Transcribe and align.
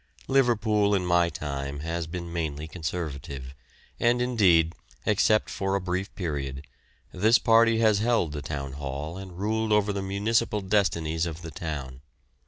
Liverpool 0.27 0.95
in 0.95 1.05
my 1.05 1.29
time 1.29 1.81
has 1.81 2.07
been 2.07 2.33
mainly 2.33 2.67
Conservative, 2.67 3.53
and 3.99 4.19
indeed, 4.19 4.73
except 5.05 5.47
for 5.47 5.75
a 5.75 5.79
brief 5.79 6.11
period, 6.15 6.65
this 7.11 7.37
party 7.37 7.77
has 7.77 7.99
held 7.99 8.31
the 8.31 8.41
Town 8.41 8.71
Hall 8.71 9.15
and 9.15 9.37
ruled 9.37 9.71
over 9.71 9.93
the 9.93 10.01
municipal 10.01 10.61
destinies 10.61 11.27
of 11.27 11.43
the 11.43 11.51
town. 11.51 12.01